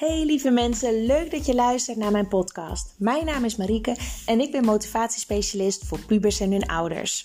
[0.00, 2.94] Hey lieve mensen, leuk dat je luistert naar mijn podcast.
[2.98, 3.96] Mijn naam is Marieke
[4.26, 7.24] en ik ben motivatiespecialist voor pubers en hun ouders.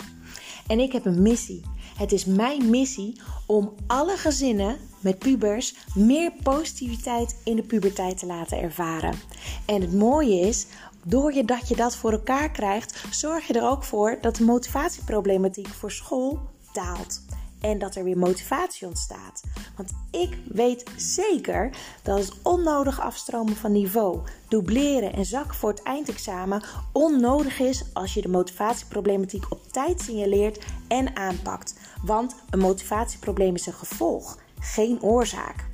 [0.68, 1.62] En ik heb een missie.
[1.98, 8.26] Het is mijn missie om alle gezinnen met pubers meer positiviteit in de puberteit te
[8.26, 9.14] laten ervaren.
[9.66, 10.66] En het mooie is,
[11.06, 14.44] door je dat je dat voor elkaar krijgt, zorg je er ook voor dat de
[14.44, 16.40] motivatieproblematiek voor school
[16.74, 17.22] daalt
[17.66, 19.44] en dat er weer motivatie ontstaat.
[19.76, 25.84] Want ik weet zeker dat het onnodig afstromen van niveau, dubleren en zakken voor het
[25.84, 31.80] eindexamen onnodig is als je de motivatieproblematiek op tijd signaleert en aanpakt.
[32.04, 35.66] Want een motivatieprobleem is een gevolg, geen oorzaak.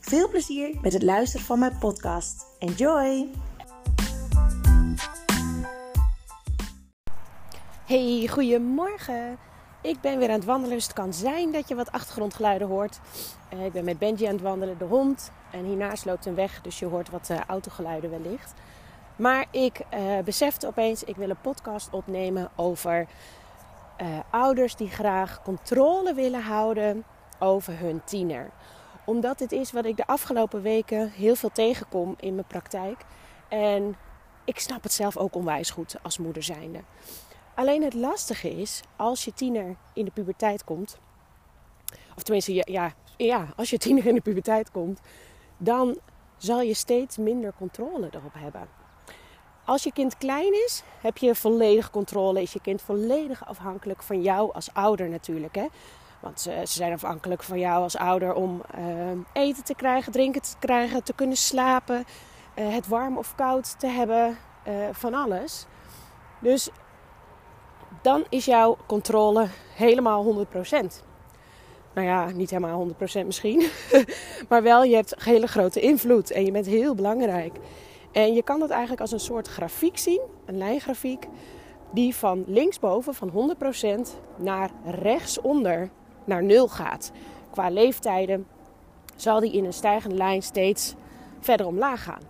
[0.00, 2.46] Veel plezier met het luisteren van mijn podcast.
[2.58, 3.28] Enjoy!
[7.84, 9.49] Hey, goedemorgen!
[9.82, 13.00] Ik ben weer aan het wandelen, dus het kan zijn dat je wat achtergrondgeluiden hoort.
[13.54, 15.32] Uh, ik ben met Benji aan het wandelen, de hond.
[15.50, 18.54] En hiernaast loopt een weg, dus je hoort wat uh, autogeluiden wellicht.
[19.16, 23.06] Maar ik uh, besefte opeens, ik wil een podcast opnemen over
[24.30, 27.04] ouders die graag controle willen houden
[27.38, 28.50] over hun tiener.
[29.04, 33.04] Omdat dit is wat ik de afgelopen weken heel veel tegenkom in mijn praktijk.
[33.48, 33.96] En
[34.44, 36.80] ik snap het zelf ook onwijs goed als moeder zijnde.
[37.60, 40.98] Alleen het lastige is, als je tiener in de puberteit komt,
[42.16, 45.00] of tenminste, ja, ja, als je tiener in de puberteit komt,
[45.58, 45.98] dan
[46.36, 48.68] zal je steeds minder controle erop hebben.
[49.64, 52.42] Als je kind klein is, heb je volledig controle.
[52.42, 55.54] Is je kind volledig afhankelijk van jou als ouder natuurlijk.
[55.54, 55.66] Hè?
[56.20, 58.84] Want ze, zijn afhankelijk van jou als ouder om uh,
[59.32, 62.04] eten te krijgen, drinken te krijgen, te kunnen slapen,
[62.54, 64.36] uh, het warm of koud te hebben,
[64.68, 65.66] uh, van alles.
[66.38, 66.70] Dus
[68.02, 70.48] dan is jouw controle helemaal 100%.
[71.94, 73.66] Nou ja, niet helemaal 100% misschien.
[74.48, 77.56] maar wel, je hebt hele grote invloed en je bent heel belangrijk.
[78.12, 81.26] En je kan dat eigenlijk als een soort grafiek zien, een lijngrafiek,
[81.92, 83.56] die van linksboven van
[83.98, 84.00] 100%
[84.36, 85.90] naar rechtsonder
[86.24, 87.12] naar 0 gaat.
[87.50, 88.46] Qua leeftijden
[89.16, 90.94] zal die in een stijgende lijn steeds
[91.40, 92.29] verder omlaag gaan.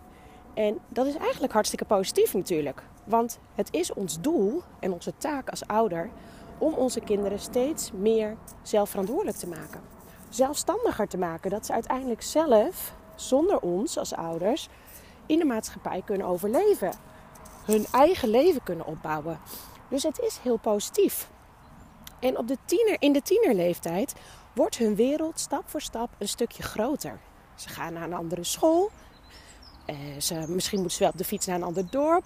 [0.60, 2.82] En dat is eigenlijk hartstikke positief natuurlijk.
[3.04, 6.10] Want het is ons doel en onze taak als ouder
[6.59, 9.81] om onze kinderen steeds meer zelfverantwoordelijk te maken.
[10.28, 11.50] Zelfstandiger te maken.
[11.50, 14.69] Dat ze uiteindelijk zelf, zonder ons als ouders,
[15.26, 16.93] in de maatschappij kunnen overleven.
[17.65, 19.41] Hun eigen leven kunnen opbouwen.
[19.88, 21.31] Dus het is heel positief.
[22.19, 24.15] En op de tiener, in de tienerleeftijd
[24.54, 27.20] wordt hun wereld stap voor stap een stukje groter.
[27.54, 28.91] Ze gaan naar een andere school.
[29.90, 32.24] Eh, ze, misschien moeten ze wel op de fiets naar een ander dorp.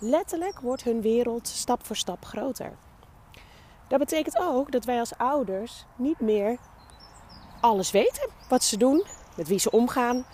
[0.00, 2.72] Letterlijk wordt hun wereld stap voor stap groter.
[3.88, 6.58] Dat betekent ook dat wij als ouders niet meer
[7.60, 9.04] alles weten wat ze doen,
[9.36, 10.24] met wie ze omgaan.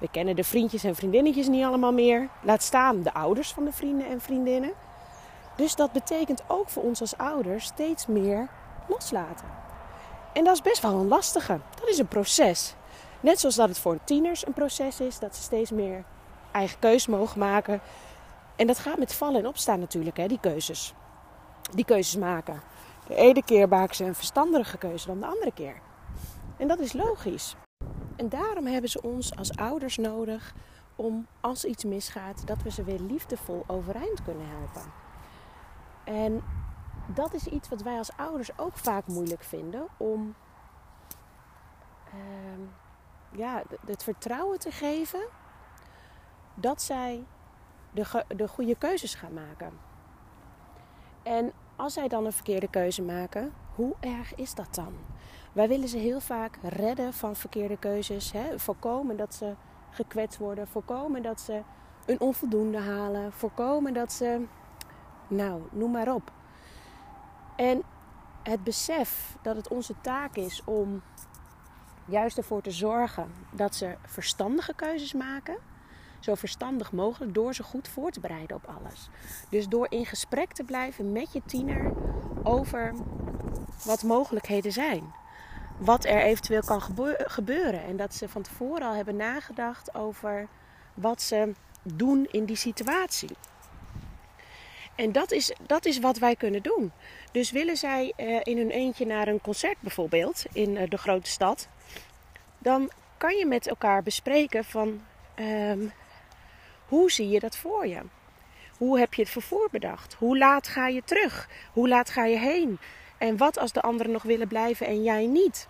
[0.00, 2.28] We kennen de vriendjes en vriendinnetjes niet allemaal meer.
[2.42, 4.72] Laat staan de ouders van de vrienden en vriendinnen.
[5.56, 8.48] Dus dat betekent ook voor ons als ouders steeds meer
[8.88, 9.46] loslaten.
[10.32, 11.60] En dat is best wel een lastige.
[11.80, 12.74] Dat is een proces.
[13.20, 16.04] Net zoals dat het voor tieners een proces is, dat ze steeds meer
[16.56, 17.80] eigen keus mogen maken.
[18.56, 20.94] En dat gaat met vallen en opstaan natuurlijk, hè, die keuzes.
[21.74, 22.60] Die keuzes maken.
[23.06, 25.80] De ene keer maken ze een verstandige keuze dan de andere keer.
[26.56, 27.56] En dat is logisch.
[28.16, 30.54] En daarom hebben ze ons als ouders nodig
[30.96, 34.92] om als iets misgaat, dat we ze weer liefdevol overeind kunnen helpen.
[36.04, 36.42] En
[37.06, 40.34] dat is iets wat wij als ouders ook vaak moeilijk vinden om
[42.14, 42.20] uh,
[43.38, 45.20] ja, het vertrouwen te geven
[46.56, 47.24] dat zij
[47.90, 49.72] de, de goede keuzes gaan maken.
[51.22, 54.94] En als zij dan een verkeerde keuze maken, hoe erg is dat dan?
[55.52, 58.32] Wij willen ze heel vaak redden van verkeerde keuzes.
[58.32, 58.58] Hè?
[58.58, 59.54] Voorkomen dat ze
[59.90, 60.68] gekwetst worden.
[60.68, 61.62] Voorkomen dat ze
[62.06, 63.32] een onvoldoende halen.
[63.32, 64.44] Voorkomen dat ze.
[65.28, 66.32] Nou, noem maar op.
[67.56, 67.82] En
[68.42, 71.02] het besef dat het onze taak is om
[72.04, 75.56] juist ervoor te zorgen dat ze verstandige keuzes maken
[76.26, 79.08] zo verstandig mogelijk door ze goed voor te bereiden op alles.
[79.48, 81.92] Dus door in gesprek te blijven met je tiener
[82.42, 82.94] over
[83.84, 85.12] wat mogelijkheden zijn.
[85.78, 86.82] Wat er eventueel kan
[87.16, 87.84] gebeuren.
[87.84, 90.48] En dat ze van tevoren al hebben nagedacht over
[90.94, 91.52] wat ze
[91.82, 93.36] doen in die situatie.
[94.94, 96.92] En dat is, dat is wat wij kunnen doen.
[97.32, 101.30] Dus willen zij uh, in hun eentje naar een concert bijvoorbeeld in uh, de grote
[101.30, 101.68] stad,
[102.58, 105.00] dan kan je met elkaar bespreken van
[105.38, 105.92] um,
[106.88, 108.00] hoe zie je dat voor je?
[108.78, 110.14] Hoe heb je het vervoer bedacht?
[110.14, 111.48] Hoe laat ga je terug?
[111.72, 112.78] Hoe laat ga je heen?
[113.18, 115.68] En wat als de anderen nog willen blijven en jij niet?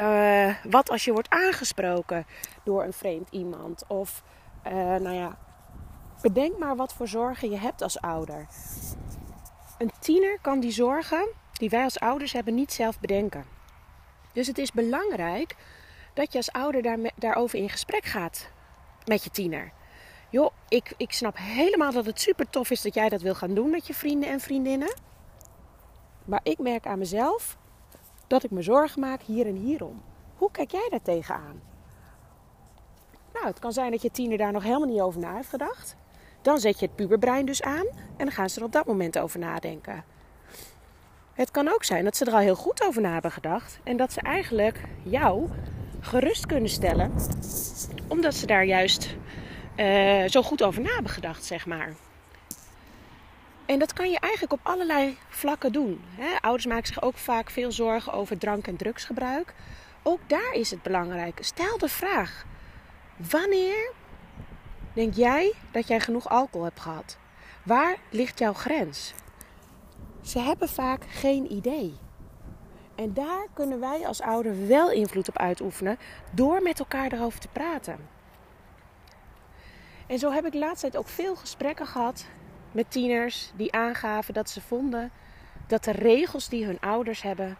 [0.00, 2.26] Uh, wat als je wordt aangesproken
[2.64, 3.84] door een vreemd iemand?
[3.86, 4.22] Of,
[4.66, 5.38] uh, nou ja,
[6.22, 8.46] bedenk maar wat voor zorgen je hebt als ouder.
[9.78, 13.44] Een tiener kan die zorgen die wij als ouders hebben niet zelf bedenken.
[14.32, 15.56] Dus het is belangrijk
[16.14, 18.50] dat je als ouder daar, daarover in gesprek gaat
[19.04, 19.72] met je tiener.
[20.30, 23.54] Joh, ik, ik snap helemaal dat het super tof is dat jij dat wil gaan
[23.54, 24.94] doen met je vrienden en vriendinnen.
[26.24, 27.56] Maar ik merk aan mezelf
[28.26, 30.02] dat ik me zorgen maak hier en hierom.
[30.36, 31.62] Hoe kijk jij daar tegenaan?
[33.32, 35.96] Nou, het kan zijn dat je tiener daar nog helemaal niet over na heeft gedacht.
[36.42, 37.86] Dan zet je het puberbrein dus aan
[38.16, 40.04] en dan gaan ze er op dat moment over nadenken.
[41.32, 43.96] Het kan ook zijn dat ze er al heel goed over na hebben gedacht en
[43.96, 45.48] dat ze eigenlijk jou
[46.00, 47.12] gerust kunnen stellen,
[48.08, 49.16] omdat ze daar juist
[49.78, 51.94] uh, zo goed over na gedacht, zeg maar.
[53.66, 56.00] En dat kan je eigenlijk op allerlei vlakken doen.
[56.16, 56.36] Hè?
[56.40, 59.54] Ouders maken zich ook vaak veel zorgen over drank- en drugsgebruik.
[60.02, 61.38] Ook daar is het belangrijk.
[61.40, 62.44] Stel de vraag:
[63.30, 63.92] wanneer
[64.92, 67.18] denk jij dat jij genoeg alcohol hebt gehad?
[67.62, 69.14] Waar ligt jouw grens?
[70.22, 71.96] Ze hebben vaak geen idee.
[72.94, 75.98] En daar kunnen wij als ouder wel invloed op uitoefenen
[76.30, 78.17] door met elkaar erover te praten.
[80.08, 82.26] En zo heb ik laatst tijd ook veel gesprekken gehad
[82.72, 85.10] met tieners die aangaven dat ze vonden
[85.66, 87.56] dat de regels die hun ouders hebben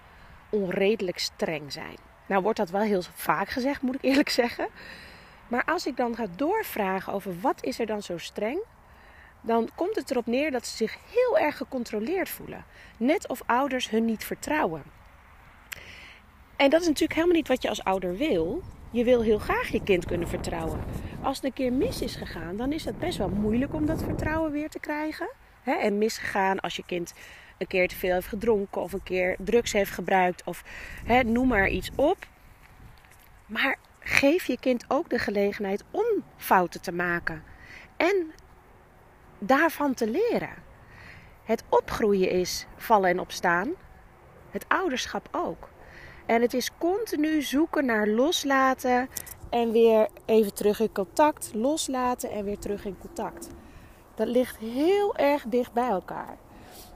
[0.50, 1.97] onredelijk streng zijn.
[2.27, 4.69] Nou wordt dat wel heel vaak gezegd, moet ik eerlijk zeggen.
[5.49, 8.59] Maar als ik dan ga doorvragen over wat is er dan zo streng,
[9.41, 12.65] dan komt het erop neer dat ze zich heel erg gecontroleerd voelen.
[12.97, 14.83] Net of ouders hun niet vertrouwen.
[16.56, 18.62] En dat is natuurlijk helemaal niet wat je als ouder wil.
[18.90, 20.81] Je wil heel graag je kind kunnen vertrouwen.
[21.23, 24.02] Als het een keer mis is gegaan, dan is het best wel moeilijk om dat
[24.02, 25.29] vertrouwen weer te krijgen.
[25.64, 27.14] En misgegaan als je kind
[27.58, 30.64] een keer te veel heeft gedronken of een keer drugs heeft gebruikt of
[31.25, 32.26] noem maar iets op.
[33.46, 37.43] Maar geef je kind ook de gelegenheid om fouten te maken
[37.96, 38.32] en
[39.38, 40.67] daarvan te leren.
[41.44, 43.70] Het opgroeien is vallen en opstaan,
[44.50, 45.69] het ouderschap ook.
[46.29, 49.09] En het is continu zoeken naar loslaten
[49.51, 51.51] en weer even terug in contact.
[51.55, 53.49] Loslaten en weer terug in contact.
[54.15, 56.37] Dat ligt heel erg dicht bij elkaar.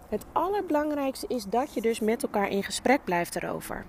[0.09, 3.85] Het allerbelangrijkste is dat je dus met elkaar in gesprek blijft erover.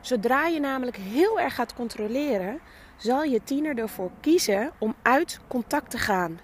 [0.00, 2.60] Zodra je namelijk heel erg gaat controleren,
[2.96, 6.40] zal je tiener ervoor kiezen om uit contact te gaan.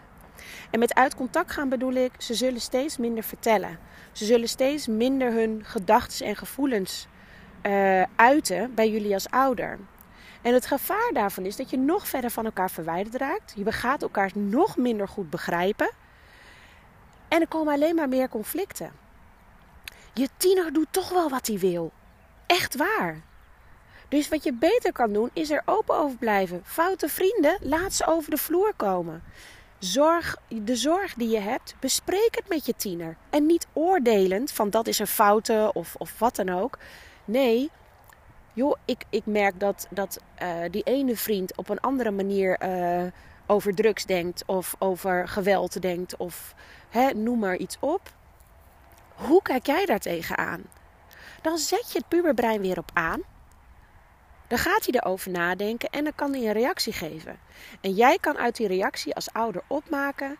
[0.70, 3.78] En met uit contact gaan bedoel ik, ze zullen steeds minder vertellen.
[4.12, 7.08] Ze zullen steeds minder hun gedachten en gevoelens
[7.62, 9.78] uh, uiten bij jullie als ouder.
[10.42, 13.52] En het gevaar daarvan is dat je nog verder van elkaar verwijderd raakt.
[13.56, 15.90] Je gaat elkaar nog minder goed begrijpen.
[17.28, 18.92] En er komen alleen maar meer conflicten.
[20.14, 21.92] Je tiener doet toch wel wat hij wil.
[22.46, 23.20] Echt waar.
[24.08, 26.60] Dus wat je beter kan doen, is er open over blijven.
[26.64, 29.22] Foute vrienden, laat ze over de vloer komen.
[29.78, 33.16] Zorg, de zorg die je hebt, bespreek het met je tiener.
[33.30, 36.78] En niet oordelend van dat is een foute of, of wat dan ook.
[37.28, 37.70] Nee,
[38.52, 43.10] joh, ik, ik merk dat, dat uh, die ene vriend op een andere manier uh,
[43.46, 46.54] over drugs denkt of over geweld denkt of
[46.88, 48.12] hè, noem maar iets op.
[49.14, 50.62] Hoe kijk jij daar tegenaan?
[51.42, 53.22] Dan zet je het puberbrein weer op aan.
[54.46, 57.38] Dan gaat hij erover nadenken en dan kan hij een reactie geven.
[57.80, 60.36] En jij kan uit die reactie als ouder opmaken: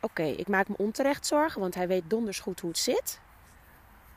[0.00, 3.20] Oké, ik maak me onterecht zorgen, want hij weet donders goed hoe het zit.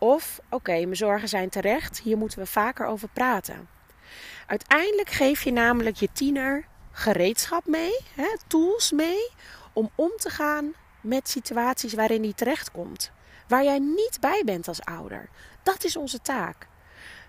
[0.04, 3.68] Of oké, mijn zorgen zijn terecht, hier moeten we vaker over praten.
[4.48, 9.30] Uiteindelijk geef je namelijk je tiener gereedschap mee, hè, tools mee,
[9.74, 13.12] om om te gaan met situaties waarin hij terechtkomt.
[13.48, 15.30] Waar jij niet bij bent als ouder.
[15.64, 16.68] Dat is onze taak.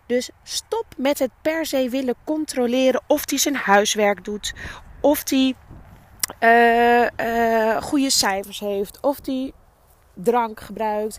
[0.06, 4.54] Dus stop met het per se willen controleren of hij zijn huiswerk doet,
[5.00, 5.54] of hij
[6.40, 9.52] uh, goede cijfers heeft, of hij
[10.14, 11.18] drank gebruikt.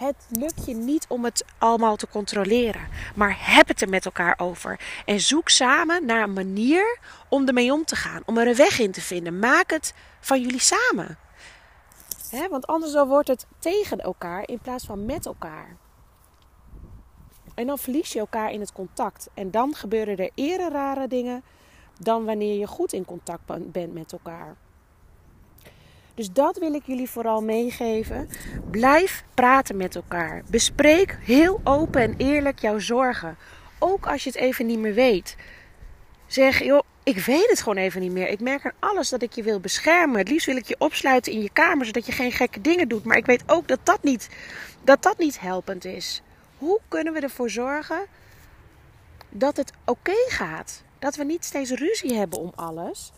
[0.00, 2.88] Het lukt je niet om het allemaal te controleren.
[3.14, 4.80] Maar heb het er met elkaar over.
[5.04, 8.22] En zoek samen naar een manier om ermee om te gaan.
[8.26, 9.38] Om er een weg in te vinden.
[9.38, 11.18] Maak het van jullie samen.
[12.50, 15.76] want anders dan wordt het tegen elkaar in plaats van met elkaar.
[17.54, 19.28] En dan verlies je elkaar in het contact.
[19.34, 21.42] En dan gebeuren er eerder rare dingen
[21.98, 24.56] dan wanneer je goed in contact bent met elkaar.
[26.20, 28.28] Dus dat wil ik jullie vooral meegeven.
[28.70, 30.42] Blijf praten met elkaar.
[30.50, 33.36] Bespreek heel open en eerlijk jouw zorgen.
[33.78, 35.36] Ook als je het even niet meer weet.
[36.26, 38.28] Zeg, joh, ik weet het gewoon even niet meer.
[38.28, 40.18] Ik merk aan alles dat ik je wil beschermen.
[40.18, 43.04] Het liefst wil ik je opsluiten in je kamer, zodat je geen gekke dingen doet.
[43.04, 44.28] Maar ik weet ook dat dat niet,
[44.84, 46.22] dat dat niet helpend is.
[46.58, 48.06] Hoe kunnen we ervoor zorgen
[49.28, 50.82] dat het oké gaat.
[50.98, 53.12] Dat we niet steeds ruzie hebben om alles.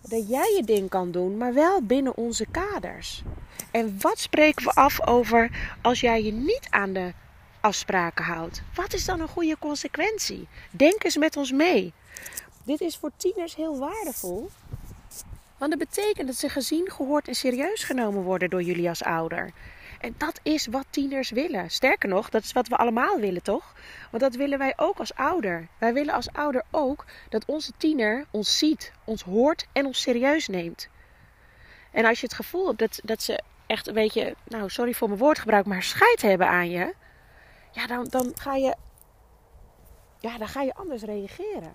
[0.00, 3.22] Dat jij je ding kan doen, maar wel binnen onze kaders.
[3.70, 5.50] En wat spreken we af over
[5.82, 7.12] als jij je niet aan de
[7.60, 8.62] afspraken houdt?
[8.74, 10.48] Wat is dan een goede consequentie?
[10.70, 11.92] Denk eens met ons mee.
[12.64, 14.50] Dit is voor tieners heel waardevol.
[15.58, 19.52] Want dat betekent dat ze gezien, gehoord en serieus genomen worden door jullie als ouder.
[20.00, 21.70] En dat is wat tieners willen.
[21.70, 23.74] Sterker nog, dat is wat we allemaal willen, toch?
[24.10, 25.68] Want dat willen wij ook als ouder.
[25.78, 30.48] Wij willen als ouder ook dat onze tiener ons ziet, ons hoort en ons serieus
[30.48, 30.88] neemt.
[31.90, 35.08] En als je het gevoel hebt dat, dat ze echt een beetje, nou sorry voor
[35.08, 36.94] mijn woordgebruik, maar scheid hebben aan je.
[37.70, 38.76] Ja, dan, dan, ga je,
[40.18, 41.74] ja, dan ga je anders reageren.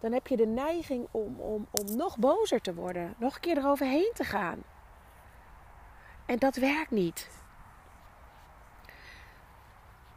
[0.00, 3.14] Dan heb je de neiging om, om, om nog bozer te worden.
[3.18, 4.62] Nog een keer eroverheen te gaan.
[6.26, 7.28] En dat werkt niet.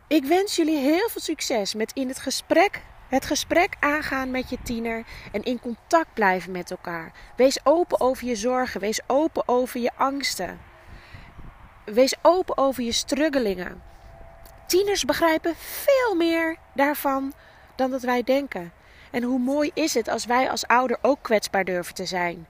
[0.07, 4.57] Ik wens jullie heel veel succes met in het gesprek, het gesprek aangaan met je
[4.63, 7.11] tiener en in contact blijven met elkaar.
[7.35, 10.59] Wees open over je zorgen, wees open over je angsten.
[11.85, 13.81] Wees open over je struggelingen.
[14.67, 17.33] Tieners begrijpen veel meer daarvan
[17.75, 18.71] dan dat wij denken.
[19.11, 22.47] En hoe mooi is het als wij als ouder ook kwetsbaar durven te zijn?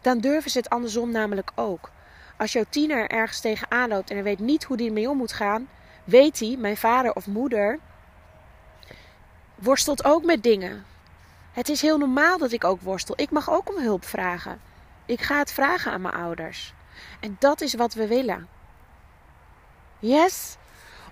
[0.00, 1.90] Dan durven ze het andersom namelijk ook.
[2.38, 5.32] Als jouw tiener ergens tegenaan loopt en hij weet niet hoe hij mee om moet
[5.32, 5.68] gaan,
[6.04, 7.78] weet hij, mijn vader of moeder,
[9.54, 10.84] worstelt ook met dingen.
[11.52, 13.14] Het is heel normaal dat ik ook worstel.
[13.18, 14.60] Ik mag ook om hulp vragen.
[15.06, 16.74] Ik ga het vragen aan mijn ouders.
[17.20, 18.48] En dat is wat we willen.
[19.98, 20.56] Yes?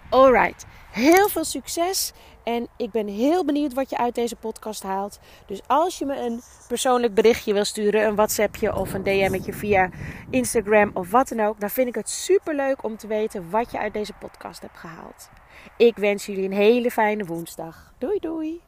[0.09, 0.65] Alright.
[0.91, 2.13] Heel veel succes.
[2.45, 5.19] En ik ben heel benieuwd wat je uit deze podcast haalt.
[5.47, 9.91] Dus als je me een persoonlijk berichtje wil sturen, een WhatsAppje of een DM'tje via
[10.31, 13.71] Instagram of wat dan ook, dan vind ik het super leuk om te weten wat
[13.71, 15.29] je uit deze podcast hebt gehaald.
[15.77, 17.93] Ik wens jullie een hele fijne woensdag.
[17.99, 18.68] Doei doei.